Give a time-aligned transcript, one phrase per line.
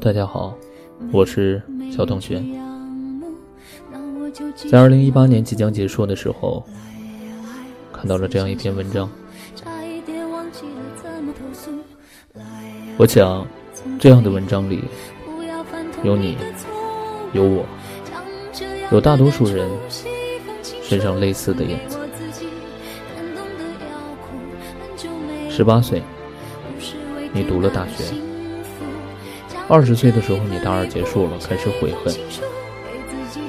[0.00, 0.56] 大家好，
[1.12, 1.60] 我是
[1.94, 2.42] 小同学。
[4.70, 6.64] 在二零一八年即将结束的时候，
[7.92, 9.10] 看到了这样一篇文章。
[9.54, 11.70] 差一点忘记了怎么投诉。
[12.96, 13.46] 我想，
[13.98, 14.84] 这样的文章里
[16.02, 16.38] 有你
[17.34, 17.66] 有我，
[18.90, 19.68] 有大多数人
[20.82, 21.98] 身上类似的影子。
[25.50, 26.02] 十八岁，
[27.34, 28.02] 你读了大学
[29.70, 32.12] 二十岁的时候，你大二结束了，开始悔恨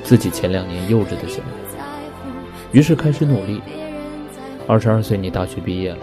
[0.03, 1.80] 自己前两年幼稚的行为，
[2.72, 3.59] 于是开始努力。
[4.67, 5.97] 二十二岁，你大学毕业了，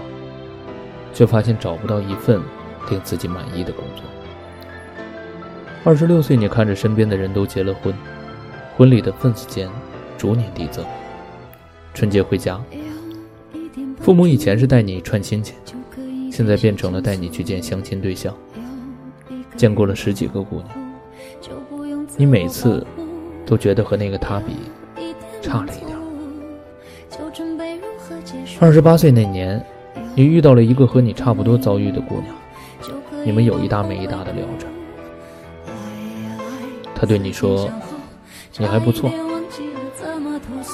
[1.15, 2.43] 却发现找不到一份
[2.91, 4.03] 令自己满意的工作。
[5.85, 7.95] 二十六岁，你看着身边的人都结了婚，
[8.77, 9.71] 婚礼的份子钱
[10.19, 10.85] 逐年递增。
[11.95, 12.61] 春节回家，
[14.01, 15.55] 父母以前是带你串亲戚，
[16.33, 18.37] 现在变成了带你去见相亲对象，
[19.59, 20.69] 见过了十几个姑娘，
[22.17, 22.87] 你每次
[23.45, 24.55] 都觉得和那个她比
[25.43, 25.99] 差了一点。
[28.61, 29.61] 二十八岁那年，
[30.15, 32.33] 你遇到了一个和你差不多遭遇的姑娘，
[33.25, 34.67] 你们有一搭没一搭的聊着。
[36.95, 37.69] 他对你说
[38.59, 39.11] ：“你还不错。”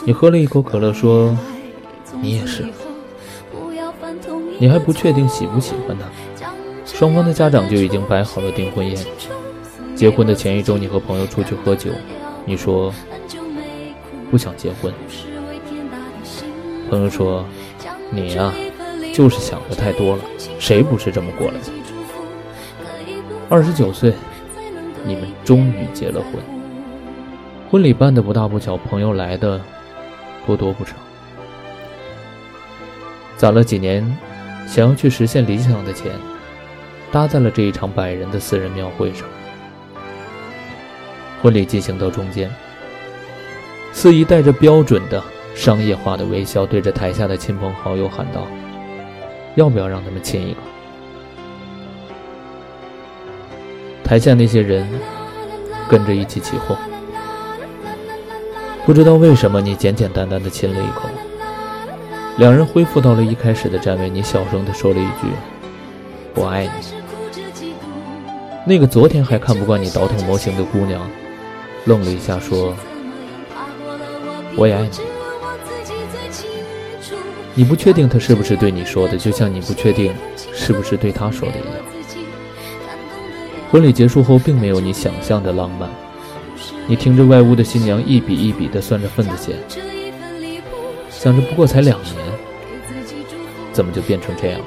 [0.04, 1.34] 你喝了一口可乐，说
[2.20, 2.66] ：“你也是。”
[4.58, 6.04] 你还不确定喜不喜欢她，
[6.94, 8.96] 双方的家长就已经摆好了订婚宴。
[9.96, 11.90] 结婚的前一周，你和朋友出去喝酒，
[12.46, 12.94] 你说
[14.30, 14.94] 不想结婚。
[16.88, 17.44] 朋友说
[18.10, 18.54] ：“你呀、
[19.12, 20.22] 就是想的太多了，
[20.60, 21.72] 谁不是这么过来的？”
[23.50, 24.14] 二十九岁，
[25.04, 26.34] 你们终于结了婚，
[27.72, 29.60] 婚礼办的不大不小，朋友来的
[30.46, 30.92] 不多不少。
[33.36, 34.16] 攒了几年，
[34.64, 36.12] 想要去实现理想的钱，
[37.14, 39.24] 搭在了这一场百人的私人庙会上。
[41.40, 42.50] 婚礼进行到中间，
[43.92, 45.22] 司仪带着标准的
[45.54, 48.48] 商业化的微笑，对着台下的亲朋好友喊道
[49.54, 50.60] ：“要不要让他们亲一个？”
[54.02, 54.84] 台下那些人
[55.88, 56.76] 跟着一起起哄。
[58.84, 61.08] 不知道为什么，你简简单单的亲了一口。
[62.38, 65.28] 两人恢复到了一开始的站位，你小声的说了一句
[66.34, 66.70] ：“我爱你。”
[68.66, 71.06] 那个昨天还看不惯你倒腾模型的姑娘，
[71.84, 72.74] 愣了一下，说
[74.56, 74.90] ：“我也爱你。”
[77.56, 80.12] 你不确定他是不是对你说的，就像你不确定
[80.52, 81.68] 是不是对他说的一样。
[83.70, 85.88] 婚礼结束后，并没有你想象的浪漫。
[86.86, 89.56] 你听着外屋的新娘一笔一笔地算着份子钱，
[91.10, 92.16] 想着不过才两年，
[93.72, 94.66] 怎么就变成这样了？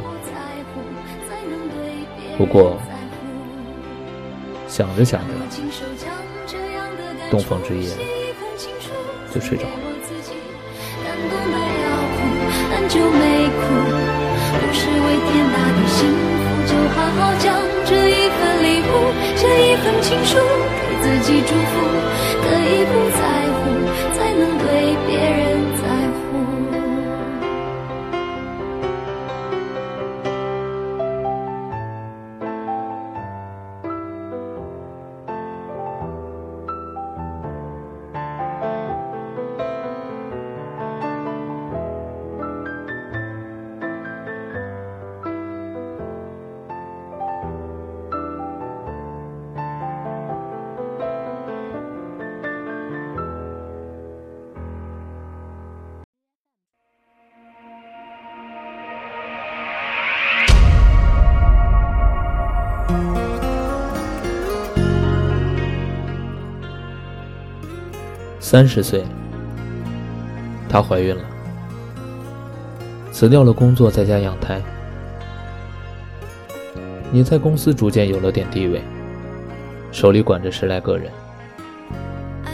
[2.38, 2.78] 不过
[4.78, 5.34] 想着想着，
[7.32, 7.90] 东风之夜
[9.34, 9.70] 就睡着了。
[12.70, 13.58] 很久没哭，
[14.54, 17.58] 不是为天大的幸福，就好好将
[17.88, 18.94] 这一份礼物，
[19.36, 21.74] 这一份情书给自己祝福，
[22.44, 23.22] 可以不在
[23.58, 23.60] 乎，
[24.14, 24.70] 才能对
[25.08, 25.47] 别人
[68.50, 69.04] 三十岁，
[70.70, 71.22] 她怀孕了，
[73.12, 74.62] 辞掉了工作，在家养胎。
[77.12, 78.82] 你在公司逐渐有了点地位，
[79.92, 81.12] 手里管着十来个人，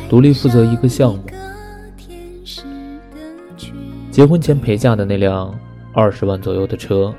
[0.09, 1.23] 独立负责一个项目。
[4.09, 5.53] 结婚前陪嫁的那辆
[5.93, 7.13] 二十万左右的车，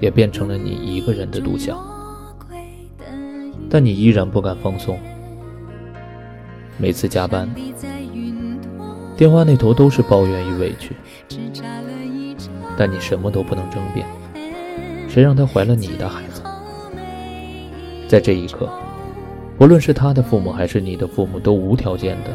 [0.00, 1.78] 也变成了你一个人的独享。
[3.70, 4.98] 但你依然不敢放松。
[6.80, 7.52] 每次加班，
[9.16, 10.94] 电话那头都是抱怨与委屈，
[12.76, 14.06] 但你什么都不能争辩。
[15.08, 16.40] 谁让她怀了你的孩子？
[18.06, 18.70] 在这一刻，
[19.58, 22.30] 无论是他的父母还是你的父母，都无条件的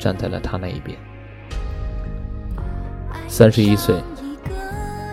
[0.00, 0.98] 站在了他那一边。
[3.28, 3.94] 三十一岁，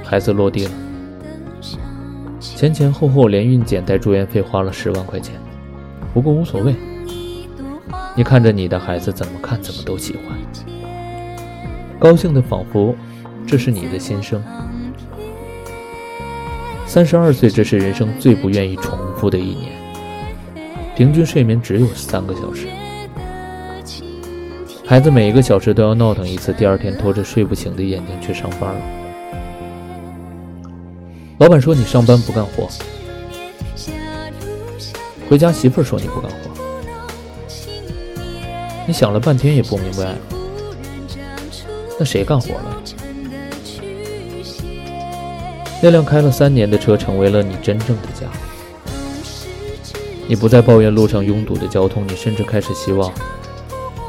[0.03, 0.71] 孩子落地了，
[2.39, 5.35] 前前后后连孕检带住院费花了十万块钱，
[6.11, 6.73] 不过无所谓。
[8.15, 10.37] 你看着你的孩子，怎么看怎么都喜欢，
[11.99, 12.95] 高兴的仿佛
[13.47, 14.43] 这是你的心声。
[16.85, 19.71] 三十二岁，这是人生最不愿意重复的一年。
[20.95, 22.67] 平均睡眠只有三个小时，
[24.85, 28.81] 孩子每一个小时都要闹腾一次，第二天拖着睡不醒的眼睛去上班了。
[31.39, 32.69] 老板说你上班不干活，
[35.27, 36.52] 回家媳妇儿说你不干活，
[38.85, 40.15] 你想了半天也不明白，
[41.97, 42.83] 那谁干活了？
[45.81, 48.27] 那辆开了三年的车成为了你真正的家。
[50.27, 53.11] 你不再抱怨路上拥堵的交通，你甚至开始希望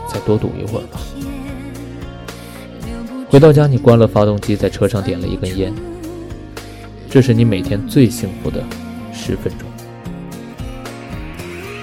[0.08, 1.00] 再多堵一会儿吧。
[3.28, 5.74] 回到家，你关了发动机，在车上点了一根烟。
[7.10, 8.62] 这是你每天最幸福的
[9.12, 9.68] 十分钟。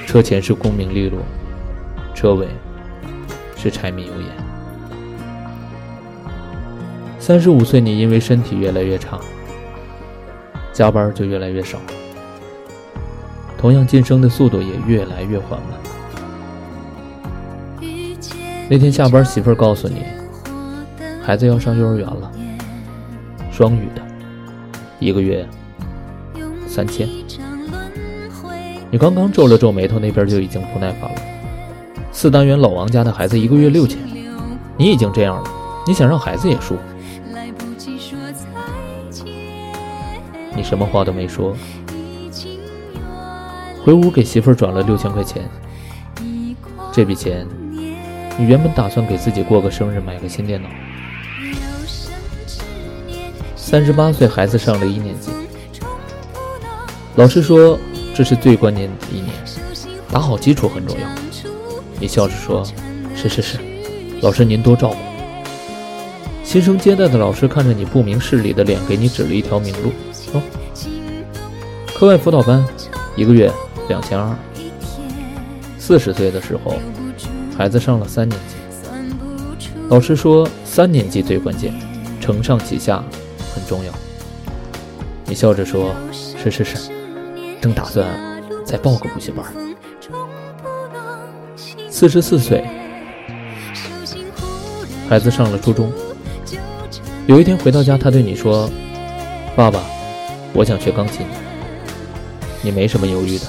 [0.06, 1.18] 车前是功名利禄，
[2.16, 2.48] 车尾
[3.62, 4.30] 是柴米油盐。
[7.20, 9.20] 三十五岁，你因为身体越来越差，
[10.74, 11.78] 加班就越来越少。
[13.60, 15.80] 同样晋升的速度也越来越缓慢。
[18.68, 20.06] 那天下班，媳妇儿告诉你，
[21.22, 22.32] 孩子要上幼儿园了，
[23.52, 24.02] 双语的，
[24.98, 25.48] 一个月
[26.68, 27.08] 三千。
[28.90, 31.22] 你刚刚皱了皱眉头，那边就已经不耐烦了。
[32.22, 33.98] 四单元老王家的孩子一个月六千，
[34.78, 35.50] 你已经这样了，
[35.88, 36.78] 你想让孩子也输？
[40.56, 41.58] 你什么话都没说。
[43.84, 45.50] 回屋给媳妇儿转了六千块钱，
[46.94, 47.48] 这笔钱
[48.38, 50.70] 你原本打算给自己过个生日，买个新电脑。
[53.56, 55.32] 三十八岁，孩子上了一年级，
[57.16, 57.80] 老师说
[58.14, 59.34] 这是最关键的一年，
[60.12, 61.08] 打好基础很重要。
[62.02, 62.66] 你笑着说
[63.16, 63.60] ：“是是是，
[64.22, 64.98] 老师您多照顾。”
[66.44, 69.92] 新生接待的老师看着你不明事理的脸，给你指了一条明路：
[70.34, 70.42] 哦，
[71.94, 72.66] 课外辅导班，
[73.16, 73.50] 一个月。
[73.90, 74.34] 两千二。
[75.78, 76.76] 四十岁的时候，
[77.58, 78.56] 孩子上了三年级。
[79.90, 81.74] 老师说三年级最关键，
[82.22, 83.04] 承上启下
[83.54, 83.92] 很重要。
[85.26, 85.94] 你笑着说
[86.42, 86.78] ：“是是是，
[87.60, 88.08] 正打算
[88.64, 89.46] 再报个补习班。”
[92.02, 92.64] 四十四岁，
[95.08, 95.94] 孩子上了初中。
[97.28, 98.68] 有一天回到家，他对你说
[99.56, 99.84] ：“爸爸，
[100.52, 101.24] 我想学钢琴。”
[102.64, 103.46] 你没什么犹豫的。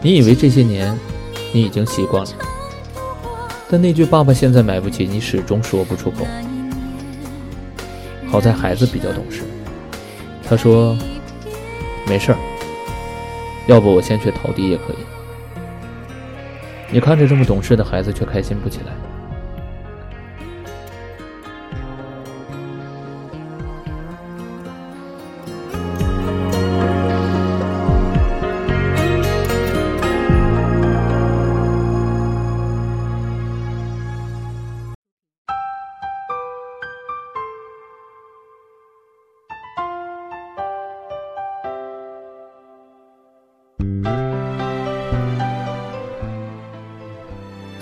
[0.00, 0.98] 你以为这些年
[1.52, 2.30] 你已经习惯了，
[3.68, 6.26] 但那句“爸爸现在买不起”，你始终说不出口。
[8.30, 9.42] 好在孩子比较懂事，
[10.42, 10.96] 他说
[12.08, 12.38] ：“没事儿，
[13.66, 14.96] 要不我先去陶笛也可以。”
[16.92, 19.09] 你看着这么懂事的孩子，却开心不起来。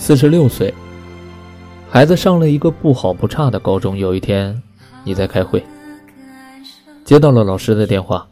[0.08, 0.72] 四十六岁，
[1.90, 3.94] 孩子上了一个不好不差的高中。
[3.94, 4.58] 有一天，
[5.04, 5.62] 你在开会，
[7.04, 8.26] 接到了老师的电话。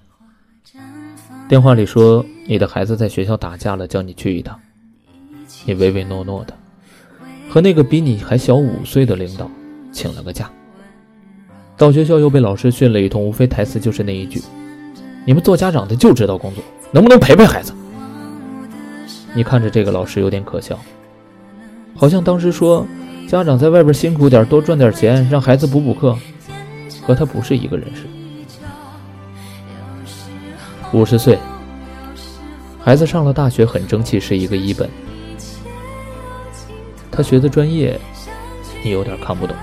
[1.46, 4.58] 电话里说你的孩子在学校打架了，叫你去一趟。
[5.66, 6.54] 你唯唯诺诺的，
[7.50, 9.46] 和那个比你还小五岁的领导
[9.92, 10.50] 请了个假。
[11.76, 14.40] 到学校又被老师训了一通，无非台词就是那一句
[15.28, 17.74] ：“你们做家长的就知道工作，能不能陪陪孩子？”
[19.36, 20.78] 你看着这个老师有点可笑。
[21.98, 22.86] 好像当时说，
[23.26, 26.16] 家长在外边辛苦点，多赚点钱，让孩子补补课，
[27.02, 28.08] 和他不是一个人似的。
[30.92, 31.38] 五十岁，
[32.78, 34.88] 孩子上了大学，很争气，是一个一本。
[37.10, 37.98] 他学的专业，
[38.84, 39.56] 你有点看不懂。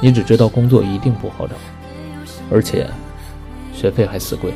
[0.00, 1.54] 你只知道工作一定不好找，
[2.50, 2.86] 而且
[3.72, 4.52] 学费还死贵。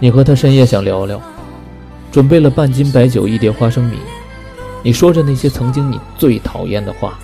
[0.00, 1.20] 你和他深夜想聊聊。
[2.10, 3.98] 准备了半斤白酒，一碟花生米。
[4.82, 7.18] 你说着那些曾经你最讨厌的话，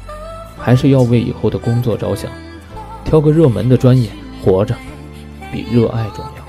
[0.58, 2.30] 还是要为以后的工作着想，
[3.04, 4.10] 挑个热门的专业，
[4.42, 4.74] 活着
[5.52, 6.44] 比热爱重要。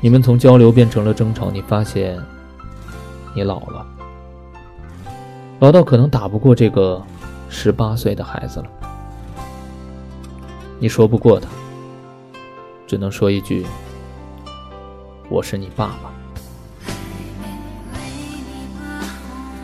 [0.00, 2.16] 你们从交流变成了争吵，你发现
[3.34, 3.86] 你老了，
[5.58, 7.02] 老到可能打不过这个
[7.48, 8.66] 十八岁的孩子了。
[10.78, 11.48] 你说不过他，
[12.86, 13.66] 只能说一句
[15.28, 16.07] ：“我是你爸爸。”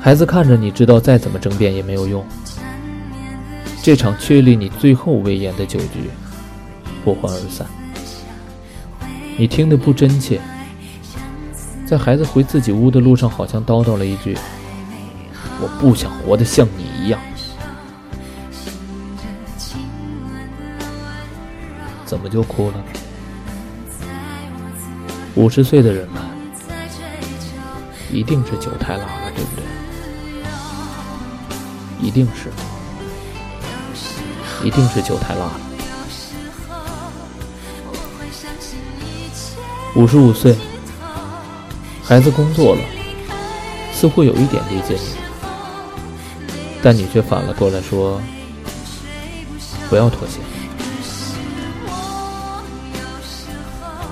[0.05, 2.23] 孩子看着你，知道再怎么争辩也没有用。
[3.83, 6.11] 这场确立你最后威严的酒局，
[7.03, 7.67] 不欢而散。
[9.39, 10.39] 你听得不真切，
[11.87, 14.37] 在孩子回自己屋的路上，好像叨叨了一句
[15.59, 17.19] ：“我不想活得像你一样。”
[22.05, 22.85] 怎么就哭了？
[25.35, 26.23] 五十岁的人们，
[28.13, 29.65] 一定是酒太辣了，对不对？
[32.05, 32.53] 一定是，
[34.63, 35.61] 一定是酒太辣了。
[39.97, 40.55] 五十五岁，
[42.03, 42.83] 孩子工作了，
[43.95, 45.01] 似乎有一点理解你，
[46.83, 48.21] 但你却反了过来说
[49.89, 50.41] ：“不要妥协。”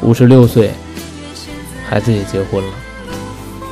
[0.01, 0.73] 五十六岁，
[1.87, 2.73] 孩子也结婚了。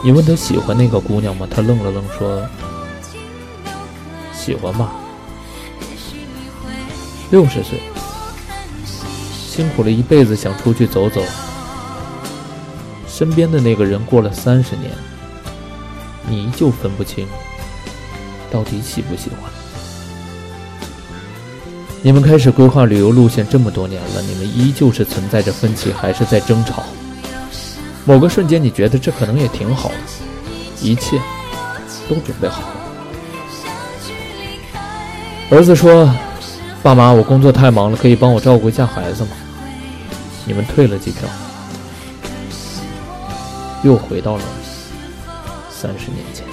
[0.05, 1.49] 你问他喜欢那个姑娘吗？
[1.51, 2.47] 他愣了愣，说
[4.41, 4.93] ：“喜欢吧。”
[7.31, 7.81] 六十岁，
[9.33, 11.21] 辛苦了一辈子，想出去走走。
[13.07, 14.91] 身边的那个人过了三十年，
[16.27, 17.27] 你依旧分不清
[18.51, 19.51] 到底喜不喜欢。
[22.03, 26.83] 你们开始规划旅游路线这么多年了，你们依旧是存在着分歧，还是在争吵？
[28.07, 29.97] 某个瞬间，你觉得这可能也挺好的，
[30.81, 31.21] 一切
[32.09, 32.80] 都准备好了。
[35.51, 36.09] 儿子说
[36.81, 39.31] ：“爸妈，我工作太忙了，可以帮我照顾一下孩子吗？”
[40.47, 41.29] 你们退了几票，
[43.83, 44.43] 又回到了
[45.69, 46.50] 三十年前。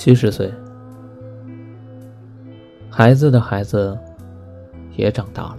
[0.00, 0.50] 七十岁，
[2.88, 3.98] 孩子的孩子
[4.96, 5.58] 也长大了，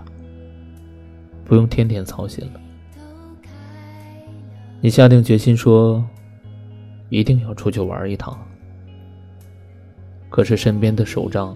[1.46, 2.60] 不用天天操心了。
[4.82, 6.04] 你下定决心说，
[7.10, 8.36] 一定要出去玩一趟。
[10.28, 11.56] 可是身边的手杖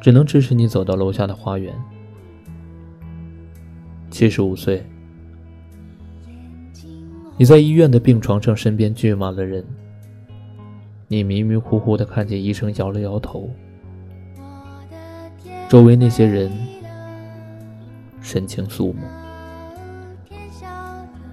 [0.00, 1.74] 只能支持你走到楼下的花园。
[4.10, 4.82] 七十五岁，
[7.36, 9.62] 你在医院的病床上，身边聚满了人。
[11.08, 13.48] 你迷迷糊糊的看见医生摇了摇头，
[15.68, 16.50] 周围那些人
[18.20, 19.06] 神情肃穆。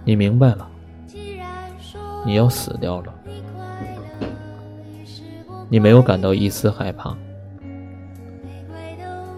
[0.06, 0.70] 你明白了，
[2.24, 3.14] 你要死掉了。
[5.70, 7.18] 你没有感到一丝害怕。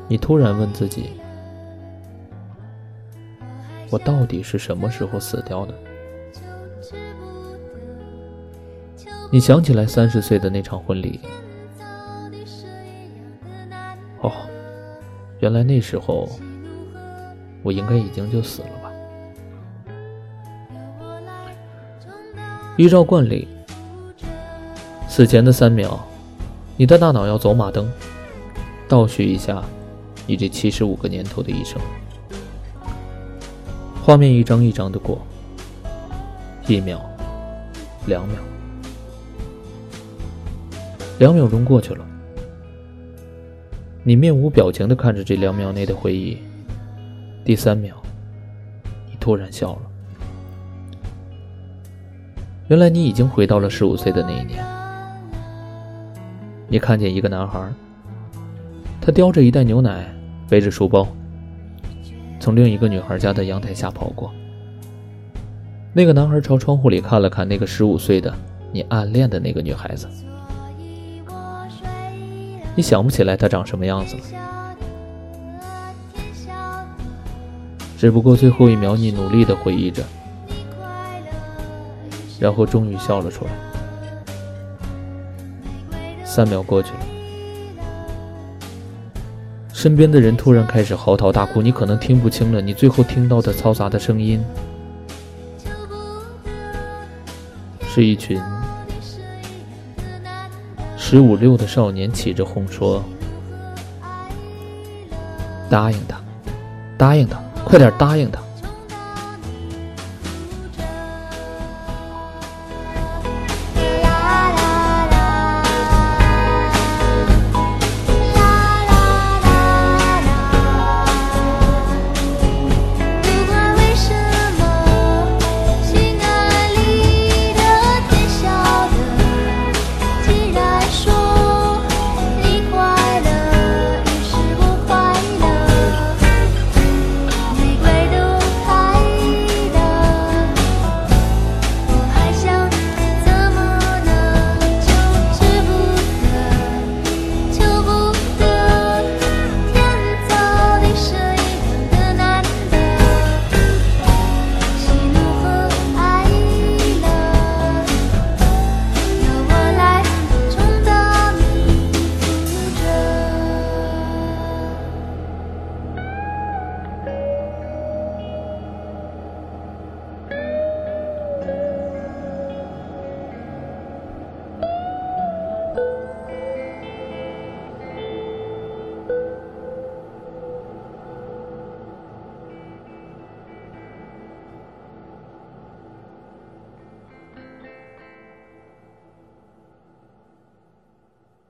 [0.09, 1.11] 你突然问自己：
[3.89, 5.73] 我到底是什么时候死掉的？
[9.31, 11.19] 你想起来三十岁的那场婚礼？
[14.21, 14.31] 哦，
[15.39, 16.29] 原来那时候
[17.61, 18.91] 我应该已经就死了吧？
[22.77, 23.47] 依照惯例，
[25.07, 25.99] 死前的三秒，
[26.77, 27.91] 你的大脑要走马灯，
[28.87, 29.63] 倒叙一下
[30.25, 31.79] 你这七十五个年头的一生。
[34.03, 35.19] 画面一张一张的过，
[36.67, 37.01] 一秒，
[38.05, 38.35] 两秒。
[41.17, 42.05] 两秒钟过去了，
[44.03, 46.37] 你面无表情的看着这两秒内的回忆。
[47.45, 47.95] 第三秒，
[49.09, 49.81] 你突然笑了。
[52.67, 54.61] 原来你已经回到了十五岁的那一年。
[56.67, 57.71] 你看见一个男孩，
[58.99, 60.13] 他叼着一袋牛奶，
[60.49, 61.07] 背着书包，
[62.41, 64.33] 从另一个女孩家的阳台下跑过。
[65.93, 68.33] 那个男孩朝窗户里看了看那个十五岁的
[68.73, 70.09] 你暗恋的那个女孩子。
[72.75, 74.21] 你想不起来他长什么样子了，
[77.97, 80.03] 只不过最后一秒，你努力的回忆着，
[82.39, 83.51] 然后终于笑了出来。
[86.25, 86.99] 三秒过去了，
[89.71, 92.59] 身边的人突然开始嚎啕大哭，你可能听不清了。
[92.59, 94.43] 你最后听到的嘈杂的声音，
[97.87, 98.37] 是一群
[101.07, 103.03] 十五六的少年起着哄说
[105.69, 106.19] ：“答应他，
[106.97, 108.39] 答应他。”快点答应他！